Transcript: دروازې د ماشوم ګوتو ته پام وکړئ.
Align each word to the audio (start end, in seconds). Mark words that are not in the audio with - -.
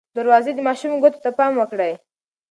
دروازې 0.17 0.51
د 0.55 0.59
ماشوم 0.67 0.91
ګوتو 1.03 1.19
ته 1.25 1.29
پام 1.37 1.53
وکړئ. 1.57 1.93